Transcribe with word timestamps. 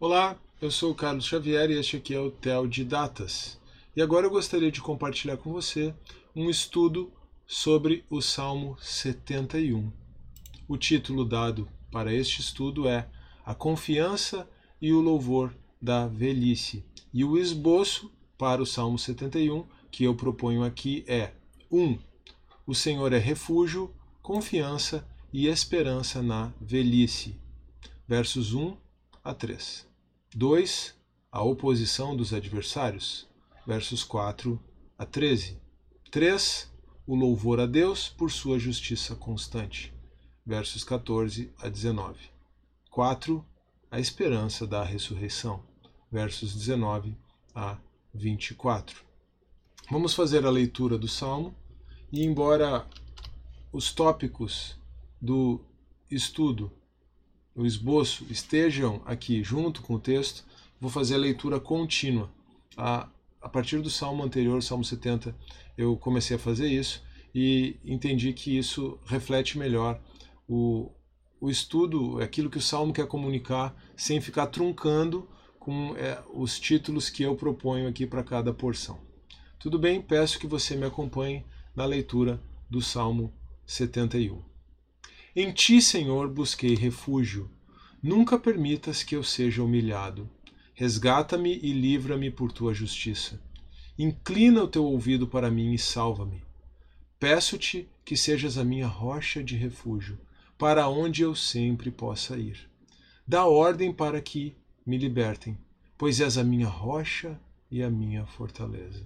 Olá, 0.00 0.38
eu 0.62 0.70
sou 0.70 0.92
o 0.92 0.94
Carlos 0.94 1.26
Xavier 1.26 1.72
e 1.72 1.76
este 1.76 1.96
aqui 1.96 2.14
é 2.14 2.20
o 2.20 2.30
TEL 2.30 2.68
de 2.68 2.84
Datas. 2.84 3.58
E 3.96 4.00
agora 4.00 4.26
eu 4.26 4.30
gostaria 4.30 4.70
de 4.70 4.80
compartilhar 4.80 5.36
com 5.38 5.50
você 5.50 5.92
um 6.36 6.48
estudo 6.48 7.12
sobre 7.48 8.04
o 8.08 8.22
Salmo 8.22 8.78
71. 8.80 9.92
O 10.68 10.76
título 10.76 11.24
dado 11.24 11.68
para 11.90 12.14
este 12.14 12.40
estudo 12.40 12.86
é 12.86 13.08
A 13.44 13.56
Confiança 13.56 14.48
e 14.80 14.92
o 14.92 15.00
Louvor 15.00 15.52
da 15.82 16.06
Velhice. 16.06 16.84
E 17.12 17.24
o 17.24 17.36
esboço 17.36 18.08
para 18.38 18.62
o 18.62 18.66
Salmo 18.66 19.00
71 19.00 19.66
que 19.90 20.04
eu 20.04 20.14
proponho 20.14 20.62
aqui 20.62 21.02
é 21.08 21.32
1. 21.68 21.76
Um, 21.76 21.98
o 22.64 22.72
Senhor 22.72 23.12
é 23.12 23.18
refúgio, 23.18 23.92
confiança 24.22 25.04
e 25.32 25.48
esperança 25.48 26.22
na 26.22 26.52
velhice. 26.60 27.34
Versos 28.06 28.54
1 28.54 28.76
a 29.24 29.34
3. 29.34 29.87
2. 30.34 30.94
A 31.32 31.42
oposição 31.42 32.14
dos 32.14 32.34
adversários, 32.34 33.26
versos 33.66 34.04
4 34.04 34.60
a 34.98 35.06
13. 35.06 35.58
3. 36.10 36.70
O 37.06 37.14
louvor 37.14 37.60
a 37.60 37.66
Deus 37.66 38.10
por 38.10 38.30
sua 38.30 38.58
justiça 38.58 39.16
constante, 39.16 39.94
versos 40.44 40.84
14 40.84 41.50
a 41.58 41.68
19. 41.68 42.18
4. 42.90 43.44
A 43.90 43.98
esperança 43.98 44.66
da 44.66 44.84
ressurreição, 44.84 45.62
versos 46.12 46.54
19 46.54 47.16
a 47.54 47.78
24. 48.12 49.02
Vamos 49.90 50.12
fazer 50.12 50.44
a 50.44 50.50
leitura 50.50 50.98
do 50.98 51.08
salmo 51.08 51.54
e, 52.12 52.22
embora 52.22 52.86
os 53.72 53.92
tópicos 53.92 54.76
do 55.18 55.64
estudo 56.10 56.70
o 57.58 57.66
esboço 57.66 58.24
estejam 58.30 59.02
aqui 59.04 59.42
junto 59.42 59.82
com 59.82 59.94
o 59.94 59.98
texto, 59.98 60.44
vou 60.80 60.88
fazer 60.88 61.16
a 61.16 61.18
leitura 61.18 61.58
contínua. 61.58 62.30
A, 62.76 63.08
a 63.42 63.48
partir 63.48 63.80
do 63.80 63.90
salmo 63.90 64.22
anterior, 64.22 64.62
Salmo 64.62 64.84
70, 64.84 65.34
eu 65.76 65.96
comecei 65.96 66.36
a 66.36 66.38
fazer 66.38 66.68
isso 66.68 67.02
e 67.34 67.74
entendi 67.84 68.32
que 68.32 68.56
isso 68.56 68.96
reflete 69.04 69.58
melhor 69.58 70.00
o, 70.48 70.88
o 71.40 71.50
estudo, 71.50 72.22
aquilo 72.22 72.48
que 72.48 72.58
o 72.58 72.62
salmo 72.62 72.92
quer 72.92 73.08
comunicar, 73.08 73.74
sem 73.96 74.20
ficar 74.20 74.46
truncando 74.46 75.28
com 75.58 75.96
é, 75.96 76.22
os 76.32 76.60
títulos 76.60 77.10
que 77.10 77.24
eu 77.24 77.34
proponho 77.34 77.88
aqui 77.88 78.06
para 78.06 78.22
cada 78.22 78.54
porção. 78.54 79.00
Tudo 79.58 79.80
bem? 79.80 80.00
Peço 80.00 80.38
que 80.38 80.46
você 80.46 80.76
me 80.76 80.86
acompanhe 80.86 81.44
na 81.74 81.84
leitura 81.84 82.40
do 82.70 82.80
Salmo 82.80 83.32
71. 83.66 84.48
Em 85.40 85.52
ti, 85.52 85.80
Senhor, 85.80 86.28
busquei 86.28 86.74
refúgio. 86.74 87.50
Nunca 88.02 88.38
permitas 88.38 89.02
que 89.02 89.16
eu 89.16 89.24
seja 89.24 89.62
humilhado. 89.62 90.30
Resgata-me 90.74 91.58
e 91.60 91.72
livra-me 91.72 92.30
por 92.30 92.52
tua 92.52 92.72
justiça. 92.72 93.40
Inclina 93.98 94.62
o 94.62 94.68
teu 94.68 94.84
ouvido 94.84 95.26
para 95.26 95.50
mim 95.50 95.72
e 95.72 95.78
salva-me. 95.78 96.42
Peço-te 97.18 97.88
que 98.04 98.16
sejas 98.16 98.56
a 98.56 98.64
minha 98.64 98.86
rocha 98.86 99.42
de 99.42 99.56
refúgio, 99.56 100.18
para 100.56 100.88
onde 100.88 101.22
eu 101.22 101.34
sempre 101.34 101.90
possa 101.90 102.36
ir. 102.36 102.70
Dá 103.26 103.44
ordem 103.44 103.92
para 103.92 104.20
que 104.20 104.54
me 104.86 104.96
libertem, 104.96 105.58
pois 105.96 106.20
és 106.20 106.38
a 106.38 106.44
minha 106.44 106.68
rocha 106.68 107.40
e 107.70 107.82
a 107.82 107.90
minha 107.90 108.24
fortaleza. 108.24 109.04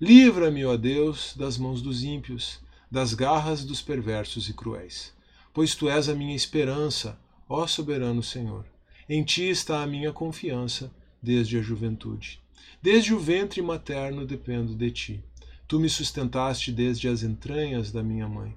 Livra-me, 0.00 0.64
ó 0.64 0.76
Deus, 0.76 1.34
das 1.36 1.58
mãos 1.58 1.82
dos 1.82 2.04
ímpios, 2.04 2.60
das 2.88 3.12
garras 3.12 3.64
dos 3.64 3.82
perversos 3.82 4.48
e 4.48 4.52
cruéis 4.52 5.12
pois 5.58 5.74
tu 5.74 5.88
és 5.88 6.08
a 6.08 6.14
minha 6.14 6.36
esperança, 6.36 7.18
ó 7.48 7.66
soberano 7.66 8.22
Senhor. 8.22 8.66
Em 9.08 9.24
ti 9.24 9.48
está 9.48 9.82
a 9.82 9.86
minha 9.86 10.12
confiança 10.12 10.92
desde 11.22 11.58
a 11.58 11.62
juventude. 11.62 12.40
Desde 12.82 13.14
o 13.14 13.18
ventre 13.18 13.62
materno 13.62 14.26
dependo 14.26 14.74
de 14.74 14.90
ti. 14.90 15.24
Tu 15.66 15.80
me 15.80 15.88
sustentaste 15.88 16.70
desde 16.70 17.08
as 17.08 17.22
entranhas 17.22 17.90
da 17.90 18.02
minha 18.02 18.28
mãe. 18.28 18.54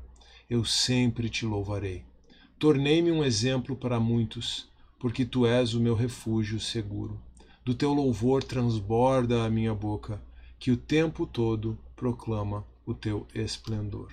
Eu 0.49 0.65
sempre 0.65 1.29
te 1.29 1.45
louvarei. 1.45 2.03
Tornei-me 2.59 3.11
um 3.11 3.23
exemplo 3.23 3.75
para 3.75 3.99
muitos, 3.99 4.69
porque 4.99 5.25
tu 5.25 5.45
és 5.45 5.73
o 5.73 5.79
meu 5.79 5.95
refúgio 5.95 6.59
seguro. 6.59 7.19
Do 7.65 7.73
teu 7.73 7.93
louvor 7.93 8.43
transborda 8.43 9.43
a 9.43 9.49
minha 9.49 9.73
boca, 9.73 10.21
que 10.59 10.71
o 10.71 10.77
tempo 10.77 11.25
todo 11.25 11.77
proclama 11.95 12.65
o 12.85 12.93
teu 12.93 13.27
esplendor. 13.33 14.11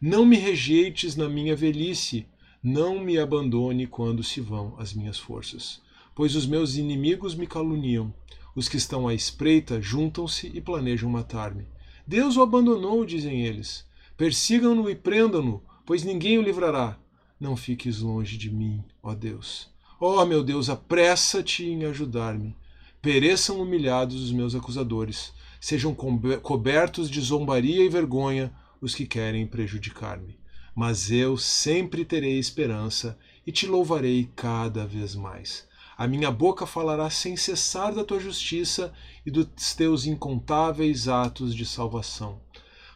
Não 0.00 0.24
me 0.24 0.36
rejeites 0.36 1.16
na 1.16 1.28
minha 1.28 1.56
velhice, 1.56 2.26
não 2.62 3.00
me 3.00 3.18
abandone 3.18 3.86
quando 3.86 4.24
se 4.24 4.40
vão 4.40 4.74
as 4.78 4.92
minhas 4.92 5.18
forças. 5.18 5.80
Pois 6.14 6.34
os 6.34 6.46
meus 6.46 6.76
inimigos 6.76 7.34
me 7.34 7.46
caluniam, 7.46 8.12
os 8.54 8.68
que 8.68 8.76
estão 8.76 9.06
à 9.06 9.14
espreita 9.14 9.80
juntam-se 9.80 10.50
e 10.52 10.60
planejam 10.60 11.08
matar-me. 11.08 11.66
Deus 12.06 12.36
o 12.36 12.42
abandonou, 12.42 13.04
dizem 13.04 13.42
eles. 13.42 13.86
Persigam-no 14.16 14.90
e 14.90 14.96
prendam-no, 14.96 15.62
pois 15.86 16.02
ninguém 16.02 16.38
o 16.38 16.42
livrará. 16.42 16.98
Não 17.38 17.56
fiques 17.56 18.00
longe 18.00 18.36
de 18.36 18.50
mim, 18.50 18.82
ó 19.00 19.14
Deus. 19.14 19.68
Ó 20.00 20.24
meu 20.24 20.42
Deus, 20.42 20.68
apressa-te 20.68 21.64
em 21.64 21.84
ajudar-me. 21.84 22.56
Pereçam 23.00 23.60
humilhados 23.60 24.20
os 24.20 24.32
meus 24.32 24.56
acusadores, 24.56 25.32
sejam 25.60 25.94
cobertos 25.94 27.08
de 27.08 27.20
zombaria 27.20 27.84
e 27.84 27.88
vergonha 27.88 28.52
os 28.80 28.94
que 28.94 29.06
querem 29.06 29.46
prejudicar-me. 29.46 30.36
Mas 30.78 31.10
eu 31.10 31.36
sempre 31.36 32.04
terei 32.04 32.38
esperança 32.38 33.18
e 33.44 33.50
te 33.50 33.66
louvarei 33.66 34.30
cada 34.36 34.86
vez 34.86 35.16
mais. 35.16 35.66
A 35.96 36.06
minha 36.06 36.30
boca 36.30 36.66
falará 36.66 37.10
sem 37.10 37.36
cessar 37.36 37.92
da 37.92 38.04
tua 38.04 38.20
justiça 38.20 38.94
e 39.26 39.30
dos 39.32 39.74
teus 39.74 40.06
incontáveis 40.06 41.08
atos 41.08 41.52
de 41.52 41.66
salvação. 41.66 42.40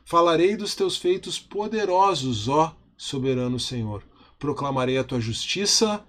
Falarei 0.04 0.56
dos 0.56 0.76
teus 0.76 0.97
feitos 0.97 1.41
poderosos, 1.41 2.48
ó 2.48 2.72
soberano 2.97 3.59
Senhor. 3.59 4.04
Proclamarei 4.38 4.97
a 4.97 5.03
tua 5.03 5.20
justiça, 5.20 6.04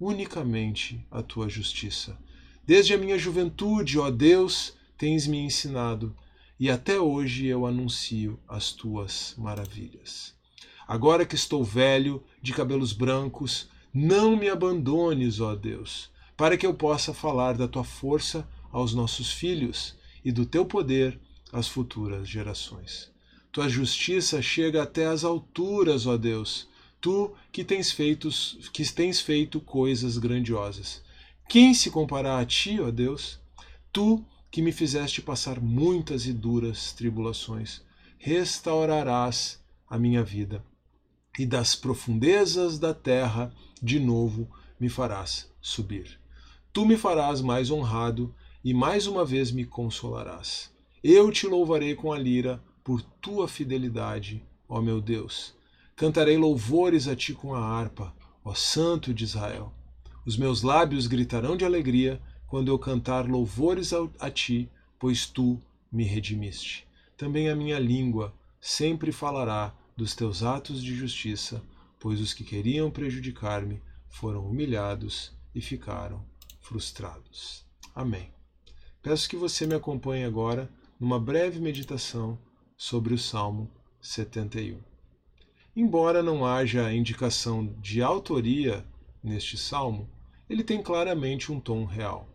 unicamente 0.00 1.06
a 1.08 1.22
tua 1.22 1.48
justiça. 1.48 2.18
Desde 2.66 2.94
a 2.94 2.98
minha 2.98 3.16
juventude, 3.16 3.96
ó 3.96 4.10
Deus, 4.10 4.72
tens 4.98 5.28
me 5.28 5.38
ensinado 5.38 6.16
e 6.58 6.68
até 6.68 6.98
hoje 6.98 7.46
eu 7.46 7.64
anuncio 7.64 8.40
as 8.48 8.72
tuas 8.72 9.36
maravilhas. 9.38 10.41
Agora 10.92 11.24
que 11.24 11.34
estou 11.34 11.64
velho, 11.64 12.22
de 12.42 12.52
cabelos 12.52 12.92
brancos, 12.92 13.66
não 13.94 14.36
me 14.36 14.50
abandones, 14.50 15.40
ó 15.40 15.54
Deus, 15.54 16.10
para 16.36 16.54
que 16.54 16.66
eu 16.66 16.74
possa 16.74 17.14
falar 17.14 17.54
da 17.54 17.66
tua 17.66 17.82
força 17.82 18.46
aos 18.70 18.92
nossos 18.92 19.32
filhos 19.32 19.96
e 20.22 20.30
do 20.30 20.44
teu 20.44 20.66
poder 20.66 21.18
às 21.50 21.66
futuras 21.66 22.28
gerações. 22.28 23.10
Tua 23.50 23.70
justiça 23.70 24.42
chega 24.42 24.82
até 24.82 25.06
as 25.06 25.24
alturas, 25.24 26.06
ó 26.06 26.18
Deus, 26.18 26.68
tu 27.00 27.32
que 27.50 27.64
tens 27.64 27.90
feito, 27.90 28.28
que 28.70 28.84
tens 28.92 29.18
feito 29.18 29.62
coisas 29.62 30.18
grandiosas. 30.18 31.02
Quem 31.48 31.72
se 31.72 31.90
comparar 31.90 32.38
a 32.38 32.44
ti, 32.44 32.78
ó 32.78 32.90
Deus? 32.90 33.40
Tu 33.90 34.22
que 34.50 34.60
me 34.60 34.72
fizeste 34.72 35.22
passar 35.22 35.58
muitas 35.58 36.26
e 36.26 36.34
duras 36.34 36.92
tribulações, 36.92 37.80
restaurarás 38.18 39.58
a 39.88 39.98
minha 39.98 40.22
vida, 40.22 40.62
e 41.38 41.46
das 41.46 41.74
profundezas 41.74 42.78
da 42.78 42.92
terra 42.92 43.52
de 43.82 43.98
novo 43.98 44.48
me 44.78 44.88
farás 44.88 45.50
subir. 45.60 46.18
Tu 46.72 46.84
me 46.84 46.96
farás 46.96 47.40
mais 47.40 47.70
honrado 47.70 48.34
e 48.64 48.72
mais 48.72 49.06
uma 49.06 49.24
vez 49.24 49.50
me 49.50 49.64
consolarás. 49.64 50.70
Eu 51.02 51.30
te 51.30 51.46
louvarei 51.46 51.94
com 51.94 52.12
a 52.12 52.18
lira 52.18 52.62
por 52.84 53.02
tua 53.02 53.48
fidelidade, 53.48 54.42
ó 54.68 54.80
meu 54.80 55.00
Deus. 55.00 55.54
Cantarei 55.96 56.36
louvores 56.36 57.08
a 57.08 57.14
ti 57.14 57.34
com 57.34 57.54
a 57.54 57.60
harpa, 57.60 58.14
ó 58.44 58.54
Santo 58.54 59.12
de 59.12 59.24
Israel. 59.24 59.72
Os 60.24 60.36
meus 60.36 60.62
lábios 60.62 61.06
gritarão 61.06 61.56
de 61.56 61.64
alegria 61.64 62.20
quando 62.46 62.68
eu 62.68 62.78
cantar 62.78 63.28
louvores 63.28 63.92
a 64.20 64.30
ti, 64.30 64.70
pois 64.98 65.26
tu 65.26 65.60
me 65.90 66.04
redimiste. 66.04 66.86
Também 67.16 67.48
a 67.48 67.56
minha 67.56 67.78
língua 67.78 68.32
sempre 68.60 69.10
falará 69.12 69.74
dos 69.96 70.14
teus 70.14 70.42
atos 70.42 70.82
de 70.82 70.94
justiça, 70.94 71.62
pois 71.98 72.20
os 72.20 72.34
que 72.34 72.44
queriam 72.44 72.90
prejudicar-me 72.90 73.80
foram 74.08 74.46
humilhados 74.46 75.32
e 75.54 75.60
ficaram 75.60 76.24
frustrados. 76.60 77.64
Amém. 77.94 78.32
Peço 79.02 79.28
que 79.28 79.36
você 79.36 79.66
me 79.66 79.74
acompanhe 79.74 80.24
agora 80.24 80.70
numa 80.98 81.18
breve 81.18 81.60
meditação 81.60 82.38
sobre 82.76 83.14
o 83.14 83.18
Salmo 83.18 83.70
71. 84.00 84.78
Embora 85.74 86.22
não 86.22 86.44
haja 86.44 86.92
indicação 86.92 87.74
de 87.80 88.02
autoria 88.02 88.84
neste 89.22 89.56
salmo, 89.56 90.08
ele 90.48 90.62
tem 90.62 90.82
claramente 90.82 91.50
um 91.50 91.58
tom 91.58 91.84
real 91.84 92.32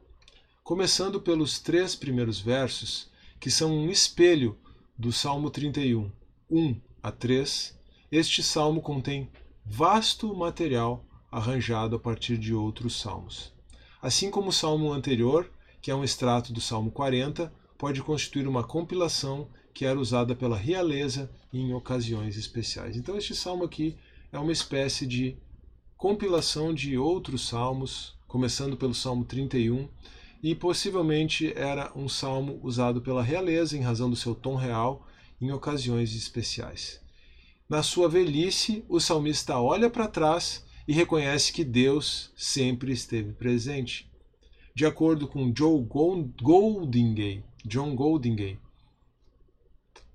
começando 0.67 1.21
pelos 1.21 1.61
três 1.61 1.95
primeiros 1.95 2.41
versos, 2.41 3.09
que 3.39 3.49
são 3.49 3.71
um 3.71 3.89
espelho 3.89 4.57
do 4.97 5.13
Salmo 5.13 5.49
31, 5.49 6.11
1 6.51 6.81
a 7.01 7.11
3. 7.11 7.77
Este 8.11 8.41
salmo 8.41 8.81
contém 8.81 9.29
vasto 9.65 10.33
material 10.35 11.05
arranjado 11.31 11.95
a 11.95 11.99
partir 11.99 12.37
de 12.37 12.53
outros 12.53 12.99
salmos. 12.99 13.53
Assim 14.01 14.31
como 14.31 14.49
o 14.49 14.53
salmo 14.53 14.91
anterior, 14.93 15.51
que 15.81 15.91
é 15.91 15.95
um 15.95 16.03
extrato 16.03 16.53
do 16.53 16.61
Salmo 16.61 16.91
40, 16.91 17.51
pode 17.77 18.01
constituir 18.01 18.47
uma 18.47 18.63
compilação 18.63 19.49
que 19.73 19.85
era 19.85 19.99
usada 19.99 20.35
pela 20.35 20.57
realeza 20.57 21.29
em 21.53 21.73
ocasiões 21.73 22.37
especiais. 22.37 22.95
Então, 22.95 23.17
este 23.17 23.35
salmo 23.35 23.63
aqui 23.63 23.95
é 24.31 24.39
uma 24.39 24.51
espécie 24.51 25.05
de 25.05 25.37
compilação 25.95 26.73
de 26.73 26.97
outros 26.97 27.47
salmos, 27.47 28.15
começando 28.27 28.77
pelo 28.77 28.93
Salmo 28.93 29.23
31, 29.23 29.87
e 30.41 30.55
possivelmente 30.55 31.51
era 31.55 31.91
um 31.95 32.07
salmo 32.07 32.59
usado 32.63 33.01
pela 33.01 33.23
realeza 33.23 33.77
em 33.77 33.81
razão 33.81 34.09
do 34.09 34.15
seu 34.15 34.35
tom 34.35 34.55
real 34.55 35.05
em 35.39 35.51
ocasiões 35.51 36.15
especiais. 36.15 36.99
Na 37.69 37.83
sua 37.83 38.07
velhice, 38.07 38.85
o 38.87 38.99
salmista 38.99 39.59
olha 39.59 39.89
para 39.89 40.07
trás 40.07 40.65
e 40.87 40.93
reconhece 40.93 41.51
que 41.51 41.63
Deus 41.63 42.31
sempre 42.35 42.91
esteve 42.91 43.33
presente. 43.33 44.09
De 44.73 44.85
acordo 44.85 45.27
com 45.27 45.53
Joe 45.55 45.83
Goldingay, 46.41 47.43
John 47.65 47.95
Goldingay, 47.95 48.57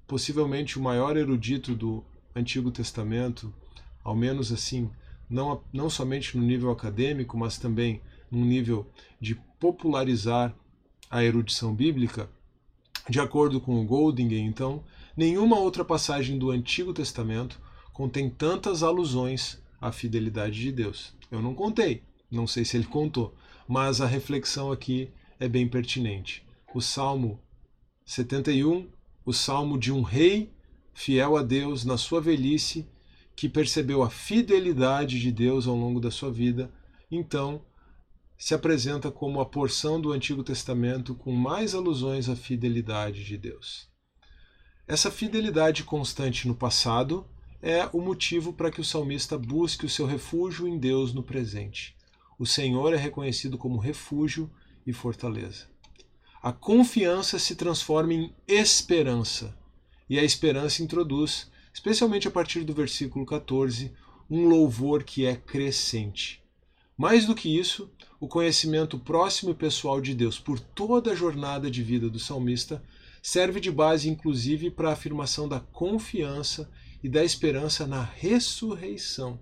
possivelmente 0.06 0.78
o 0.78 0.82
maior 0.82 1.16
erudito 1.16 1.74
do 1.74 2.04
Antigo 2.34 2.70
Testamento, 2.70 3.52
ao 4.02 4.16
menos 4.16 4.50
assim, 4.50 4.90
não, 5.28 5.62
não 5.72 5.90
somente 5.90 6.36
no 6.36 6.42
nível 6.42 6.70
acadêmico, 6.70 7.36
mas 7.36 7.58
também 7.58 8.00
no 8.30 8.44
nível 8.44 8.86
de 9.20 9.34
popularizar 9.60 10.54
a 11.10 11.22
erudição 11.22 11.74
bíblica, 11.74 12.30
de 13.08 13.20
acordo 13.20 13.60
com 13.60 13.84
o 13.84 14.14
então, 14.30 14.82
nenhuma 15.16 15.58
outra 15.58 15.84
passagem 15.84 16.38
do 16.38 16.50
Antigo 16.50 16.92
Testamento 16.92 17.60
contém 17.92 18.30
tantas 18.30 18.82
alusões 18.82 19.62
à 19.80 19.92
fidelidade 19.92 20.60
de 20.60 20.72
Deus. 20.72 21.14
Eu 21.30 21.42
não 21.42 21.54
contei, 21.54 22.02
não 22.30 22.46
sei 22.46 22.64
se 22.64 22.76
ele 22.76 22.86
contou, 22.86 23.34
mas 23.68 24.00
a 24.00 24.06
reflexão 24.06 24.72
aqui 24.72 25.10
é 25.38 25.48
bem 25.48 25.68
pertinente. 25.68 26.44
O 26.74 26.80
Salmo 26.80 27.40
71, 28.04 28.88
o 29.24 29.32
salmo 29.32 29.78
de 29.78 29.92
um 29.92 30.02
rei 30.02 30.52
fiel 30.94 31.36
a 31.36 31.42
Deus 31.42 31.84
na 31.84 31.96
sua 31.96 32.20
velhice, 32.20 32.86
que 33.34 33.48
percebeu 33.48 34.02
a 34.02 34.10
fidelidade 34.10 35.18
de 35.18 35.32
Deus 35.32 35.66
ao 35.66 35.76
longo 35.76 36.00
da 36.00 36.10
sua 36.10 36.30
vida, 36.30 36.72
então 37.10 37.62
se 38.36 38.54
apresenta 38.54 39.10
como 39.10 39.40
a 39.40 39.46
porção 39.46 40.00
do 40.00 40.12
Antigo 40.12 40.42
Testamento 40.42 41.14
com 41.14 41.32
mais 41.32 41.74
alusões 41.74 42.28
à 42.28 42.36
fidelidade 42.36 43.24
de 43.24 43.38
Deus. 43.38 43.88
Essa 44.87 45.12
fidelidade 45.12 45.84
constante 45.84 46.49
no 46.49 46.55
passado 46.56 47.25
é 47.62 47.88
o 47.93 48.00
motivo 48.00 48.52
para 48.52 48.70
que 48.70 48.81
o 48.81 48.84
salmista 48.84 49.38
busque 49.38 49.87
o 49.87 49.88
seu 49.88 50.05
refúgio 50.05 50.67
em 50.67 50.76
Deus 50.76 51.14
no 51.14 51.23
presente. 51.23 51.96
O 52.37 52.44
Senhor 52.44 52.93
é 52.93 52.96
reconhecido 52.96 53.56
como 53.56 53.79
refúgio 53.79 54.50
e 54.84 54.93
fortaleza. 54.93 55.67
A 56.43 56.52
confiança 56.52 57.38
se 57.38 57.55
transforma 57.55 58.12
em 58.12 58.34
esperança, 58.49 59.56
e 60.11 60.19
a 60.19 60.25
esperança 60.25 60.82
introduz, 60.82 61.49
especialmente 61.73 62.26
a 62.26 62.32
partir 62.32 62.64
do 62.64 62.75
versículo 62.75 63.25
14, 63.25 63.93
um 64.29 64.49
louvor 64.49 65.05
que 65.05 65.25
é 65.25 65.37
crescente. 65.37 66.43
Mais 66.99 67.25
do 67.25 67.37
que 67.37 67.56
isso, 67.56 67.88
o 68.19 68.26
conhecimento 68.26 68.99
próximo 68.99 69.52
e 69.52 69.55
pessoal 69.55 70.00
de 70.00 70.12
Deus 70.12 70.40
por 70.40 70.58
toda 70.58 71.12
a 71.12 71.14
jornada 71.14 71.70
de 71.70 71.82
vida 71.82 72.11
do 72.11 72.19
salmista 72.19 72.82
serve 73.22 73.60
de 73.60 73.70
base, 73.70 74.10
inclusive, 74.10 74.70
para 74.70 74.90
a 74.90 74.92
afirmação 74.94 75.48
da 75.48 75.60
confiança 75.60 76.69
e 77.02 77.08
da 77.08 77.24
esperança 77.24 77.86
na 77.86 78.02
ressurreição, 78.02 79.38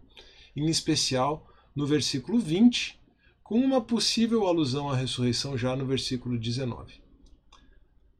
em 0.54 0.66
especial 0.66 1.48
no 1.74 1.86
versículo 1.86 2.38
20, 2.38 3.00
com 3.42 3.58
uma 3.58 3.80
possível 3.80 4.46
alusão 4.46 4.90
à 4.90 4.94
ressurreição 4.94 5.56
já 5.56 5.74
no 5.74 5.86
versículo 5.86 6.38
19. 6.38 7.00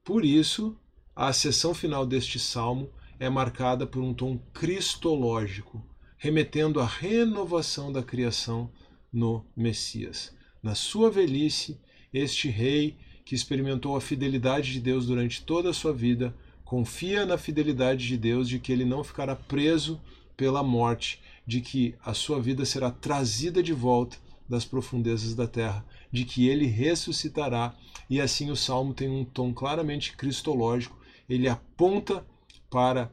Por 0.02 0.24
isso, 0.24 0.76
a 1.14 1.32
seção 1.32 1.74
final 1.74 2.06
deste 2.06 2.38
salmo 2.38 2.90
é 3.18 3.28
marcada 3.28 3.86
por 3.86 4.02
um 4.02 4.14
tom 4.14 4.38
cristológico, 4.52 5.84
remetendo 6.16 6.80
à 6.80 6.86
renovação 6.86 7.92
da 7.92 8.02
criação 8.02 8.72
no 9.12 9.46
Messias. 9.54 10.34
Na 10.62 10.74
sua 10.74 11.10
velhice, 11.10 11.78
este 12.12 12.48
rei, 12.48 12.98
que 13.30 13.36
experimentou 13.36 13.94
a 13.94 14.00
fidelidade 14.00 14.72
de 14.72 14.80
Deus 14.80 15.06
durante 15.06 15.44
toda 15.44 15.70
a 15.70 15.72
sua 15.72 15.92
vida, 15.92 16.34
confia 16.64 17.24
na 17.24 17.38
fidelidade 17.38 18.04
de 18.04 18.16
Deus 18.16 18.48
de 18.48 18.58
que 18.58 18.72
ele 18.72 18.84
não 18.84 19.04
ficará 19.04 19.36
preso 19.36 20.00
pela 20.36 20.64
morte, 20.64 21.22
de 21.46 21.60
que 21.60 21.94
a 22.04 22.12
sua 22.12 22.42
vida 22.42 22.64
será 22.64 22.90
trazida 22.90 23.62
de 23.62 23.72
volta 23.72 24.16
das 24.48 24.64
profundezas 24.64 25.32
da 25.32 25.46
terra, 25.46 25.86
de 26.10 26.24
que 26.24 26.48
ele 26.48 26.66
ressuscitará. 26.66 27.72
E 28.10 28.20
assim 28.20 28.50
o 28.50 28.56
salmo 28.56 28.92
tem 28.92 29.08
um 29.08 29.24
tom 29.24 29.54
claramente 29.54 30.16
cristológico, 30.16 30.98
ele 31.28 31.46
aponta 31.46 32.26
para 32.68 33.12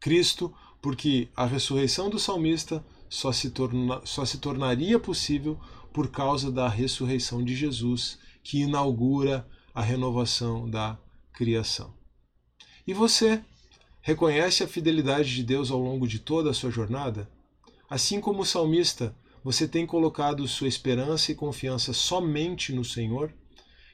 Cristo, 0.00 0.52
porque 0.80 1.28
a 1.36 1.46
ressurreição 1.46 2.10
do 2.10 2.18
salmista 2.18 2.84
só 3.08 3.30
se, 3.30 3.50
torna, 3.50 4.00
só 4.04 4.24
se 4.24 4.38
tornaria 4.38 4.98
possível 4.98 5.60
por 5.92 6.10
causa 6.10 6.50
da 6.50 6.68
ressurreição 6.68 7.44
de 7.44 7.54
Jesus, 7.54 8.18
que 8.42 8.60
inaugura 8.60 9.46
a 9.74 9.82
renovação 9.82 10.68
da 10.68 10.98
criação. 11.32 11.94
E 12.86 12.92
você 12.92 13.42
reconhece 14.00 14.62
a 14.62 14.68
fidelidade 14.68 15.34
de 15.34 15.42
Deus 15.42 15.70
ao 15.70 15.78
longo 15.80 16.06
de 16.06 16.18
toda 16.18 16.50
a 16.50 16.54
sua 16.54 16.70
jornada? 16.70 17.30
Assim 17.88 18.20
como 18.20 18.42
o 18.42 18.46
salmista, 18.46 19.14
você 19.44 19.66
tem 19.66 19.86
colocado 19.86 20.46
sua 20.46 20.68
esperança 20.68 21.32
e 21.32 21.34
confiança 21.34 21.92
somente 21.92 22.72
no 22.72 22.84
Senhor? 22.84 23.32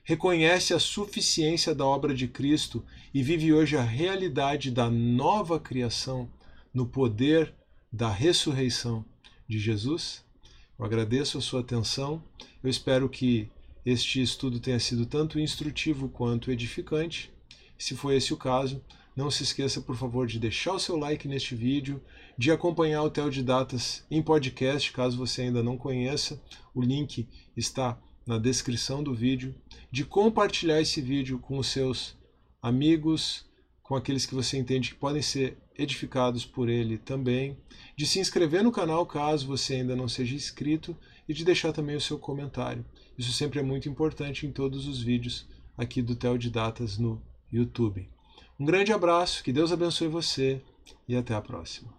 Reconhece 0.05 0.73
a 0.73 0.79
suficiência 0.79 1.75
da 1.75 1.85
obra 1.85 2.15
de 2.15 2.27
Cristo 2.27 2.85
e 3.13 3.23
vive 3.23 3.53
hoje 3.53 3.77
a 3.77 3.83
realidade 3.83 4.71
da 4.71 4.91
nova 4.91 5.61
criação 5.61 6.31
no 6.73 6.87
poder 6.87 7.55
da 7.93 8.11
ressurreição 8.11 9.05
de 9.47 9.59
Jesus? 9.59 10.25
Eu 10.79 10.85
agradeço 10.85 11.37
a 11.37 11.43
sua 11.43 11.61
atenção. 11.61 12.23
Eu 12.63 12.71
espero 12.71 13.09
que 13.09 13.51
este 13.91 14.21
estudo 14.21 14.61
tenha 14.61 14.79
sido 14.79 15.07
tanto 15.07 15.41
instrutivo 15.41 16.11
quanto 16.11 16.51
edificante. 16.51 17.33
Se 17.79 17.97
foi 17.97 18.17
esse 18.17 18.35
o 18.35 18.37
caso, 18.37 18.85
não 19.17 19.31
se 19.31 19.43
esqueça, 19.43 19.81
por 19.81 19.97
favor, 19.97 20.27
de 20.27 20.39
deixar 20.39 20.75
o 20.75 20.79
seu 20.79 20.95
like 20.95 21.27
neste 21.27 21.55
vídeo, 21.55 22.03
de 22.37 22.51
acompanhar 22.51 23.03
o 23.03 23.09
Theo 23.09 23.31
de 23.31 23.43
Datas 23.43 24.05
em 24.11 24.21
podcast, 24.21 24.93
caso 24.93 25.17
você 25.17 25.43
ainda 25.43 25.63
não 25.63 25.79
conheça. 25.79 26.39
O 26.75 26.83
link 26.83 27.27
está 27.57 27.99
na 28.27 28.37
descrição 28.37 29.03
do 29.03 29.15
vídeo, 29.15 29.55
de 29.91 30.05
compartilhar 30.05 30.83
esse 30.83 31.01
vídeo 31.01 31.39
com 31.39 31.57
os 31.57 31.69
seus 31.69 32.15
amigos, 32.61 33.47
com 33.83 33.97
aqueles 33.97 34.27
que 34.27 34.35
você 34.35 34.59
entende 34.59 34.91
que 34.91 34.97
podem 34.97 35.23
ser 35.23 35.57
edificados 35.79 36.45
por 36.45 36.69
ele 36.69 36.99
também, 36.99 37.57
de 37.97 38.07
se 38.07 38.21
inscrever 38.21 38.63
no 38.63 38.71
canal 38.71 39.07
caso 39.07 39.47
você 39.47 39.77
ainda 39.77 39.97
não 39.97 40.09
seja 40.09 40.35
inscrito 40.35 40.95
e 41.29 41.35
de 41.35 41.45
deixar 41.45 41.73
também 41.73 41.95
o 41.95 42.01
seu 42.01 42.19
comentário. 42.19 42.85
Isso 43.17 43.33
sempre 43.33 43.59
é 43.59 43.63
muito 43.63 43.89
importante 43.89 44.47
em 44.47 44.53
todos 44.53 44.87
os 44.87 45.03
vídeos 45.03 45.47
aqui 45.77 46.01
do 46.01 46.17
Theo 46.17 46.39
de 46.39 46.51
Datas 46.51 46.97
no 46.97 47.21
YouTube. 47.53 48.09
Um 48.59 48.65
grande 48.65 48.93
abraço, 48.93 49.45
que 49.45 49.53
Deus 49.53 49.71
abençoe 49.71 50.09
você 50.09 50.63
e 51.07 51.15
até 51.15 51.35
a 51.35 51.41
próxima. 51.41 51.98